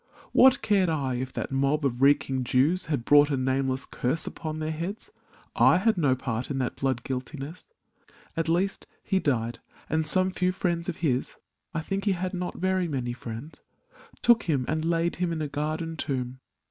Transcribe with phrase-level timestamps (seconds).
[0.31, 4.57] What cared I if that mob of reeking Jews Had brought a nameless curse upon
[4.57, 5.11] their heads?
[5.55, 7.65] I had no part in that blood guiltiness.
[8.35, 9.59] At least he died;
[9.91, 11.35] and some few friends of his—
[11.75, 13.61] I think he had not very many friends—
[14.23, 16.39] Took him and laid him in a garden tomb.